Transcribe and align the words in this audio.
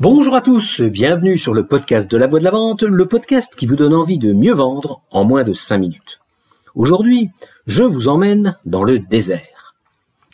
Bonjour 0.00 0.34
à 0.34 0.40
tous, 0.40 0.80
bienvenue 0.80 1.36
sur 1.36 1.52
le 1.52 1.66
podcast 1.66 2.10
de 2.10 2.16
la 2.16 2.26
voix 2.26 2.38
de 2.38 2.44
la 2.44 2.50
vente, 2.50 2.84
le 2.84 3.06
podcast 3.06 3.54
qui 3.54 3.66
vous 3.66 3.76
donne 3.76 3.92
envie 3.92 4.16
de 4.16 4.32
mieux 4.32 4.54
vendre 4.54 5.02
en 5.10 5.24
moins 5.24 5.44
de 5.44 5.52
5 5.52 5.76
minutes. 5.76 6.20
Aujourd'hui, 6.74 7.28
je 7.66 7.82
vous 7.82 8.08
emmène 8.08 8.56
dans 8.64 8.82
le 8.82 8.98
désert. 8.98 9.74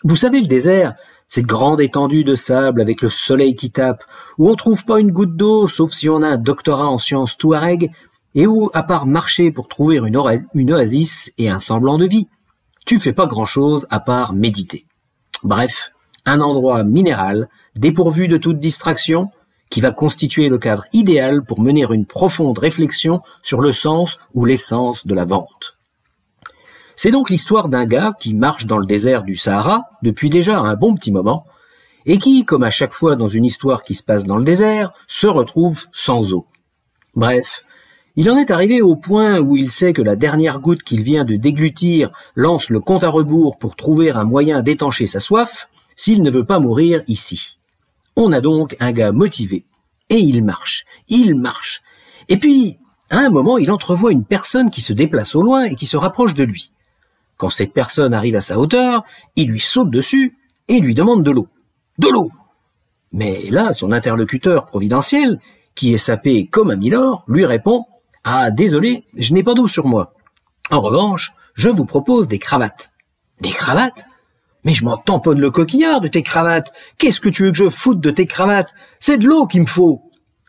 Vous 0.05 0.15
savez, 0.15 0.41
le 0.41 0.47
désert, 0.47 0.95
cette 1.27 1.47
grande 1.47 1.81
étendue 1.81 2.23
de 2.23 2.37
sable 2.37 2.81
avec 2.81 3.03
le 3.03 3.09
soleil 3.09 3.57
qui 3.57 3.73
tape, 3.73 4.05
où 4.39 4.49
on 4.49 4.55
trouve 4.55 4.85
pas 4.85 5.01
une 5.01 5.11
goutte 5.11 5.35
d'eau 5.35 5.67
sauf 5.67 5.91
si 5.91 6.09
on 6.09 6.23
a 6.23 6.29
un 6.29 6.39
doctorat 6.39 6.87
en 6.87 6.99
sciences 6.99 7.37
touareg, 7.37 7.91
et 8.37 8.47
où, 8.47 8.71
à 8.73 8.85
part 8.85 9.07
marcher 9.07 9.51
pour 9.51 9.67
trouver 9.67 9.97
une, 9.97 10.23
une 10.55 10.73
oasis 10.75 11.33
et 11.39 11.51
un 11.51 11.59
semblant 11.59 11.99
de 11.99 12.07
vie, 12.07 12.29
tu 12.85 13.01
fais 13.01 13.13
pas 13.13 13.27
grand 13.27 13.47
chose 13.47 13.89
à 13.91 13.99
part 13.99 14.33
méditer. 14.33 14.87
Bref, 15.43 15.91
un 16.25 16.41
endroit 16.41 16.85
minéral, 16.85 17.49
dépourvu 17.75 18.29
de 18.29 18.37
toute 18.37 18.61
distraction, 18.61 19.33
qui 19.71 19.81
va 19.81 19.91
constituer 19.91 20.49
le 20.49 20.59
cadre 20.59 20.85
idéal 20.93 21.45
pour 21.45 21.61
mener 21.61 21.87
une 21.91 22.07
profonde 22.07 22.59
réflexion 22.59 23.21
sur 23.43 23.61
le 23.61 23.73
sens 23.73 24.19
ou 24.35 24.45
l'essence 24.45 25.07
de 25.07 25.15
la 25.15 25.25
vente. 25.25 25.77
C'est 26.97 27.11
donc 27.11 27.29
l'histoire 27.29 27.69
d'un 27.69 27.85
gars 27.85 28.15
qui 28.19 28.33
marche 28.33 28.67
dans 28.67 28.79
le 28.79 28.87
désert 28.87 29.23
du 29.23 29.37
Sahara 29.37 29.85
depuis 30.03 30.31
déjà 30.31 30.59
un 30.59 30.77
bon 30.77 30.95
petit 30.95 31.13
moment, 31.13 31.45
et 32.07 32.19
qui, 32.19 32.45
comme 32.45 32.63
à 32.63 32.71
chaque 32.71 32.95
fois 32.95 33.17
dans 33.17 33.27
une 33.27 33.45
histoire 33.45 33.83
qui 33.83 33.95
se 33.95 34.03
passe 34.03 34.25
dans 34.25 34.37
le 34.37 34.45
désert, 34.45 34.93
se 35.07 35.27
retrouve 35.27 35.87
sans 35.93 36.33
eau. 36.33 36.47
Bref, 37.15 37.65
il 38.15 38.31
en 38.31 38.39
est 38.39 38.51
arrivé 38.51 38.81
au 38.81 38.97
point 38.97 39.41
où 39.41 39.57
il 39.57 39.71
sait 39.71 39.93
que 39.93 40.01
la 40.01 40.17
dernière 40.17 40.61
goutte 40.61 40.85
qu'il 40.85 41.03
vient 41.03 41.25
de 41.25 41.37
déglutir 41.37 42.13
lance 42.35 42.71
le 42.71 42.81
compte 42.81 43.05
à 43.05 43.11
rebours 43.11 43.59
pour 43.59 43.77
trouver 43.77 44.11
un 44.11 44.25
moyen 44.25 44.63
d'étancher 44.63 45.07
sa 45.07 45.21
soif, 45.21 45.69
s'il 45.97 46.23
ne 46.23 46.31
veut 46.31 46.47
pas 46.47 46.61
mourir 46.61 47.03
ici. 47.09 47.56
On 48.17 48.33
a 48.33 48.41
donc 48.41 48.77
un 48.81 48.93
gars 48.93 49.13
motivé. 49.13 49.67
Et 50.09 50.19
il 50.19 50.43
marche, 50.43 50.85
il 51.09 51.35
marche. 51.35 51.83
Et 52.29 52.39
puis, 52.39 52.79
à 53.11 53.19
un 53.19 53.31
moment, 53.31 53.59
il 53.59 53.71
entrevoit 53.71 54.13
une 54.13 54.25
personne 54.25 54.71
qui 54.71 54.81
se 54.81 54.93
déplace 54.93 55.35
au 55.35 55.43
loin 55.43 55.65
et 55.65 55.77
qui 55.77 55.87
se 55.87 55.97
rapproche 55.97 56.35
de 56.35 56.45
lui. 56.45 56.73
Quand 57.37 57.51
cette 57.51 57.73
personne 57.73 58.15
arrive 58.15 58.37
à 58.37 58.41
sa 58.41 58.59
hauteur, 58.59 59.05
il 59.37 59.49
lui 59.51 59.61
saute 59.61 59.91
dessus 59.91 60.39
et 60.69 60.81
lui 60.81 60.95
demande 60.95 61.23
de 61.23 61.31
l'eau. 61.31 61.49
De 61.99 62.09
l'eau 62.09 62.31
Mais 63.13 63.49
là, 63.51 63.73
son 63.73 63.93
interlocuteur 63.93 64.67
providentiel, 64.67 65.39
qui 65.75 65.93
est 65.93 65.99
sapé 65.99 66.47
comme 66.47 66.71
un 66.71 66.77
milord, 66.77 67.25
lui 67.29 67.45
répond 67.45 67.85
Ah, 68.25 68.51
désolé, 68.51 69.05
je 69.17 69.35
n'ai 69.35 69.43
pas 69.43 69.55
d'eau 69.55 69.69
sur 69.69 69.87
moi. 69.87 70.15
En 70.71 70.81
revanche, 70.81 71.33
je 71.55 71.69
vous 71.69 71.85
propose 71.85 72.29
des 72.29 72.39
cravates. 72.39 72.93
Des 73.41 73.51
cravates? 73.51 74.07
Mais 74.67 74.73
je 74.73 74.85
m'en 74.85 74.97
tamponne 74.97 75.41
le 75.41 75.53
coquillard 75.53 76.01
de 76.01 76.09
tes 76.09 76.25
cravates. 76.25 76.73
Qu'est-ce 76.99 77.21
que 77.21 77.29
tu 77.29 77.45
veux 77.45 77.53
que 77.53 77.57
je 77.57 77.71
foute 77.71 78.01
de 78.01 78.11
tes 78.11 78.27
cravates? 78.27 78.75
C'est 78.99 79.17
de 79.17 79.25
l'eau 79.25 79.47
qu'il 79.47 79.61
me 79.61 79.67
faut. 79.67 80.03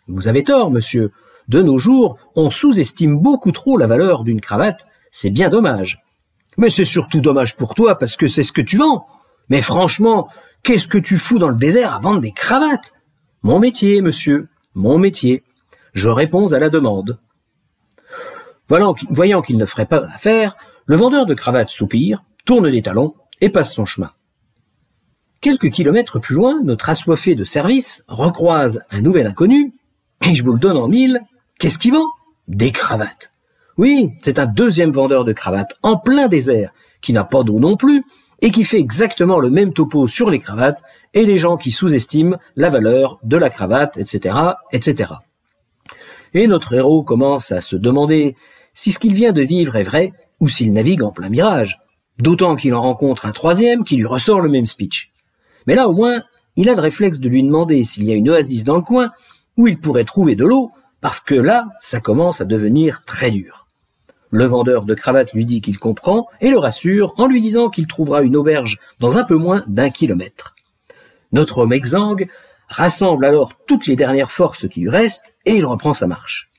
Vous 0.07 0.27
avez 0.27 0.43
tort, 0.43 0.71
monsieur. 0.71 1.11
De 1.47 1.61
nos 1.61 1.77
jours, 1.77 2.17
on 2.35 2.49
sous-estime 2.49 3.19
beaucoup 3.19 3.51
trop 3.51 3.77
la 3.77 3.85
valeur 3.85 4.23
d'une 4.23 4.41
cravate. 4.41 4.87
C'est 5.11 5.29
bien 5.29 5.49
dommage. 5.49 6.03
Mais 6.57 6.69
c'est 6.69 6.83
surtout 6.83 7.21
dommage 7.21 7.55
pour 7.55 7.75
toi 7.75 7.95
parce 7.95 8.17
que 8.17 8.25
c'est 8.25 8.41
ce 8.41 8.51
que 8.51 8.61
tu 8.63 8.77
vends. 8.77 9.05
Mais 9.49 9.61
franchement, 9.61 10.29
qu'est-ce 10.63 10.87
que 10.87 10.97
tu 10.97 11.19
fous 11.19 11.37
dans 11.37 11.49
le 11.49 11.55
désert 11.55 11.93
à 11.93 11.99
vendre 11.99 12.19
des 12.19 12.31
cravates? 12.31 12.93
Mon 13.43 13.59
métier, 13.59 14.02
monsieur, 14.02 14.49
mon 14.73 14.97
métier. 14.97 15.43
Je 15.93 16.09
réponds 16.09 16.53
à 16.53 16.59
la 16.59 16.69
demande. 16.69 17.19
Voyant 18.67 19.43
qu'il 19.43 19.57
ne 19.57 19.65
ferait 19.65 19.85
pas 19.85 19.99
l'affaire, 19.99 20.57
le 20.87 20.95
vendeur 20.95 21.27
de 21.27 21.35
cravates 21.35 21.69
soupire, 21.69 22.23
tourne 22.45 22.67
les 22.67 22.81
talons 22.81 23.13
et 23.41 23.49
passe 23.49 23.73
son 23.73 23.85
chemin. 23.85 24.11
Quelques 25.41 25.69
kilomètres 25.69 26.19
plus 26.19 26.35
loin, 26.35 26.59
notre 26.63 26.89
assoiffé 26.89 27.35
de 27.35 27.43
service 27.43 28.03
recroise 28.07 28.81
un 28.89 29.02
nouvel 29.02 29.27
inconnu, 29.27 29.73
et 30.25 30.33
je 30.33 30.43
vous 30.43 30.53
le 30.53 30.59
donne 30.59 30.77
en 30.77 30.88
mille, 30.88 31.21
qu'est-ce 31.59 31.77
qu'il 31.77 31.93
vend? 31.93 32.08
Des 32.47 32.71
cravates. 32.71 33.31
Oui, 33.77 34.09
c'est 34.23 34.39
un 34.39 34.47
deuxième 34.47 34.91
vendeur 34.91 35.23
de 35.23 35.33
cravates 35.33 35.75
en 35.83 35.97
plein 35.97 36.27
désert, 36.27 36.71
qui 37.02 37.14
n'a 37.14 37.23
pas 37.23 37.43
d'eau 37.43 37.59
non 37.59 37.77
plus, 37.77 38.03
et 38.42 38.52
qui 38.52 38.64
fait 38.64 38.80
exactement 38.80 39.39
le 39.39 39.49
même 39.49 39.73
topo 39.73 40.08
sur 40.08 40.30
les 40.30 40.39
cravates 40.39 40.83
et 41.14 41.25
les 41.25 41.37
gens 41.37 41.58
qui 41.58 41.71
sous-estiment 41.71 42.37
la 42.55 42.69
valeur 42.69 43.19
de 43.23 43.37
la 43.37 43.49
cravate, 43.49 43.98
etc., 43.98 44.36
etc. 44.71 45.14
Et 46.33 46.48
notre 46.48 46.73
héros 46.73 47.04
commence 47.04 47.52
à 47.52 47.61
se 47.61 47.75
demander 47.75 48.36
si 48.73 48.92
ce 48.92 48.99
qu'il 48.99 49.14
vient 49.14 49.31
de 49.31 49.42
vivre 49.42 49.75
est 49.75 49.83
vrai 49.83 50.14
ou 50.39 50.48
s'il 50.48 50.71
navigue 50.71 51.04
en 51.04 51.11
plein 51.11 51.30
mirage. 51.30 51.80
D'autant 52.20 52.55
qu'il 52.55 52.73
en 52.73 52.82
rencontre 52.82 53.26
un 53.26 53.32
troisième 53.32 53.83
qui 53.83 53.95
lui 53.95 54.05
ressort 54.05 54.42
le 54.42 54.50
même 54.50 54.66
speech. 54.66 55.11
Mais 55.66 55.76
là, 55.76 55.88
au 55.88 55.94
moins, 55.94 56.23
il 56.55 56.70
a 56.70 56.73
le 56.73 56.82
réflexe 56.82 57.20
de 57.20 57.30
lui 57.30 57.44
demander 57.44 57.83
s'il 57.83 58.05
y 58.05 58.11
a 58.11 58.16
une 58.16 58.30
oasis 58.30 58.64
dans 58.64 58.76
le 58.76 58.82
coin 58.82 59.11
où 59.58 59.67
il 59.67 59.80
pourrait 59.80 60.04
trouver 60.04 60.36
de 60.36 60.45
l'eau, 60.45 60.72
parce 61.02 61.20
que 61.20 61.36
là, 61.36 61.67
ça 61.80 62.00
commence 62.00 62.42
à 62.42 62.45
devenir 62.45 63.02
très 63.04 63.32
dur. 63.32 63.67
Le 64.30 64.45
vendeur 64.45 64.83
de 64.83 64.94
cravates 64.94 65.33
lui 65.33 65.45
dit 65.45 65.61
qu'il 65.61 65.80
comprend 65.80 66.28
et 66.42 66.50
le 66.50 66.58
rassure 66.58 67.14
en 67.17 67.28
lui 67.28 67.39
disant 67.39 67.70
qu'il 67.70 67.88
trouvera 67.88 68.22
une 68.23 68.36
auberge 68.36 68.80
dans 68.99 69.17
un 69.17 69.23
peu 69.23 69.36
moins 69.36 69.64
d'un 69.67 69.89
kilomètre. 69.89 70.55
Notre 71.32 71.60
homme 71.60 71.73
exsangue 71.73 72.28
rassemble 72.67 73.26
alors 73.26 73.54
toutes 73.66 73.88
les 73.88 73.95
dernières 73.95 74.32
forces 74.32 74.67
qui 74.67 74.82
lui 74.82 74.89
restent 74.89 75.34
et 75.45 75.55
il 75.55 75.66
reprend 75.66 75.94
sa 75.94 76.08
marche. 76.08 76.49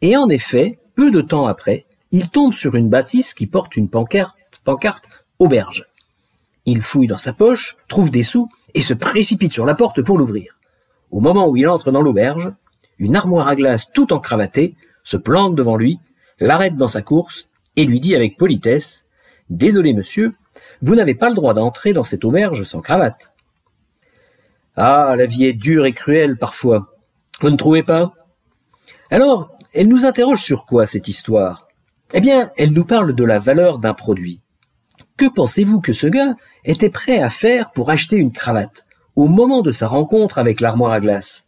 Et 0.00 0.16
en 0.16 0.28
effet, 0.28 0.78
peu 0.96 1.10
de 1.10 1.20
temps 1.20 1.46
après, 1.46 1.86
il 2.10 2.30
tombe 2.30 2.52
sur 2.52 2.74
une 2.74 2.88
bâtisse 2.88 3.34
qui 3.34 3.46
porte 3.46 3.76
une 3.76 3.88
pancarte 3.88 4.36
pancarte 4.60 5.08
auberge. 5.38 5.86
Il 6.66 6.82
fouille 6.82 7.06
dans 7.06 7.18
sa 7.18 7.32
poche, 7.32 7.76
trouve 7.88 8.10
des 8.10 8.22
sous 8.22 8.48
et 8.74 8.82
se 8.82 8.94
précipite 8.94 9.52
sur 9.52 9.66
la 9.66 9.74
porte 9.74 10.02
pour 10.02 10.18
l'ouvrir. 10.18 10.58
Au 11.10 11.20
moment 11.20 11.48
où 11.48 11.56
il 11.56 11.68
entre 11.68 11.92
dans 11.92 12.02
l'auberge, 12.02 12.52
une 12.98 13.16
armoire 13.16 13.48
à 13.48 13.56
glace 13.56 13.92
tout 13.92 14.12
encravatée 14.12 14.74
se 15.02 15.16
plante 15.16 15.54
devant 15.54 15.76
lui, 15.76 15.98
l'arrête 16.40 16.76
dans 16.76 16.88
sa 16.88 17.02
course 17.02 17.48
et 17.76 17.84
lui 17.84 18.00
dit 18.00 18.14
avec 18.14 18.36
politesse 18.36 19.04
Désolé 19.50 19.92
monsieur, 19.92 20.34
vous 20.80 20.94
n'avez 20.94 21.14
pas 21.14 21.28
le 21.28 21.34
droit 21.34 21.54
d'entrer 21.54 21.92
dans 21.92 22.04
cette 22.04 22.24
auberge 22.24 22.64
sans 22.64 22.80
cravate. 22.80 23.32
Ah, 24.76 25.14
la 25.16 25.26
vie 25.26 25.44
est 25.44 25.52
dure 25.52 25.86
et 25.86 25.92
cruelle 25.92 26.36
parfois. 26.36 26.88
Vous 27.40 27.50
ne 27.50 27.56
trouvez 27.56 27.82
pas? 27.82 28.12
Alors, 29.10 29.50
elle 29.72 29.88
nous 29.88 30.06
interroge 30.06 30.42
sur 30.42 30.66
quoi 30.66 30.86
cette 30.86 31.08
histoire? 31.08 31.68
Eh 32.12 32.20
bien, 32.20 32.50
elle 32.56 32.72
nous 32.72 32.84
parle 32.84 33.14
de 33.14 33.24
la 33.24 33.38
valeur 33.38 33.78
d'un 33.78 33.94
produit. 33.94 34.40
Que 35.16 35.26
pensez-vous 35.26 35.80
que 35.80 35.92
ce 35.92 36.08
gars 36.08 36.34
était 36.64 36.90
prêt 36.90 37.20
à 37.20 37.30
faire 37.30 37.70
pour 37.70 37.90
acheter 37.90 38.16
une 38.16 38.32
cravate 38.32 38.84
au 39.14 39.28
moment 39.28 39.62
de 39.62 39.70
sa 39.70 39.86
rencontre 39.86 40.38
avec 40.38 40.60
l'armoire 40.60 40.90
à 40.90 40.98
glace? 40.98 41.46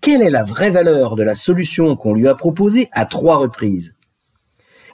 Quelle 0.00 0.22
est 0.22 0.30
la 0.30 0.42
vraie 0.42 0.70
valeur 0.70 1.14
de 1.14 1.22
la 1.22 1.34
solution 1.34 1.96
qu'on 1.96 2.14
lui 2.14 2.28
a 2.28 2.34
proposée 2.34 2.88
à 2.92 3.04
trois 3.04 3.36
reprises? 3.36 3.94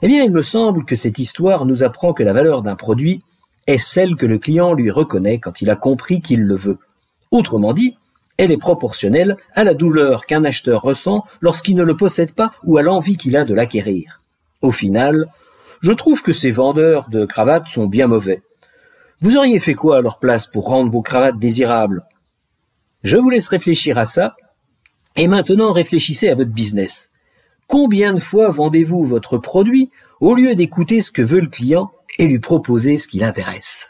Eh 0.01 0.07
bien, 0.07 0.23
il 0.23 0.31
me 0.31 0.41
semble 0.41 0.83
que 0.83 0.97
cette 0.97 1.19
histoire 1.19 1.65
nous 1.65 1.83
apprend 1.83 2.11
que 2.11 2.23
la 2.23 2.33
valeur 2.33 2.63
d'un 2.63 2.75
produit 2.75 3.23
est 3.65 3.77
celle 3.77 4.17
que 4.17 4.25
le 4.25 4.39
client 4.39 4.73
lui 4.73 4.91
reconnaît 4.91 5.39
quand 5.39 5.61
il 5.61 5.69
a 5.69 5.77
compris 5.77 6.21
qu'il 6.21 6.41
le 6.41 6.55
veut. 6.55 6.79
Autrement 7.31 7.71
dit, 7.71 7.97
elle 8.35 8.51
est 8.51 8.57
proportionnelle 8.57 9.37
à 9.53 9.63
la 9.63 9.73
douleur 9.73 10.25
qu'un 10.25 10.43
acheteur 10.43 10.81
ressent 10.81 11.23
lorsqu'il 11.39 11.77
ne 11.77 11.83
le 11.83 11.95
possède 11.95 12.33
pas 12.33 12.51
ou 12.65 12.77
à 12.77 12.81
l'envie 12.81 13.15
qu'il 13.15 13.37
a 13.37 13.45
de 13.45 13.53
l'acquérir. 13.53 14.19
Au 14.61 14.71
final, 14.71 15.27
je 15.81 15.91
trouve 15.91 16.21
que 16.21 16.31
ces 16.31 16.51
vendeurs 16.51 17.09
de 17.09 17.25
cravates 17.25 17.67
sont 17.67 17.87
bien 17.87 18.07
mauvais. 18.07 18.41
Vous 19.21 19.37
auriez 19.37 19.59
fait 19.59 19.75
quoi 19.75 19.97
à 19.97 20.01
leur 20.01 20.19
place 20.19 20.47
pour 20.47 20.67
rendre 20.67 20.91
vos 20.91 21.01
cravates 21.01 21.39
désirables? 21.39 22.03
Je 23.03 23.17
vous 23.17 23.29
laisse 23.29 23.47
réfléchir 23.47 23.97
à 23.97 24.05
ça. 24.05 24.35
Et 25.15 25.27
maintenant, 25.27 25.71
réfléchissez 25.71 26.27
à 26.27 26.35
votre 26.35 26.51
business. 26.51 27.11
Combien 27.67 28.13
de 28.13 28.19
fois 28.19 28.49
vendez-vous 28.49 29.03
votre 29.03 29.37
produit 29.37 29.89
au 30.19 30.35
lieu 30.35 30.55
d'écouter 30.55 31.01
ce 31.01 31.11
que 31.11 31.21
veut 31.21 31.39
le 31.39 31.47
client 31.47 31.91
et 32.19 32.27
lui 32.27 32.39
proposer 32.39 32.97
ce 32.97 33.07
qui 33.07 33.19
l'intéresse? 33.19 33.89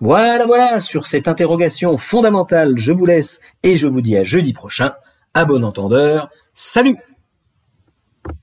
Voilà, 0.00 0.46
voilà, 0.46 0.80
sur 0.80 1.06
cette 1.06 1.28
interrogation 1.28 1.96
fondamentale, 1.96 2.74
je 2.76 2.92
vous 2.92 3.06
laisse 3.06 3.40
et 3.62 3.76
je 3.76 3.86
vous 3.86 4.00
dis 4.00 4.16
à 4.16 4.22
jeudi 4.22 4.52
prochain. 4.52 4.92
À 5.34 5.44
bon 5.44 5.64
entendeur, 5.64 6.28
salut 6.54 6.96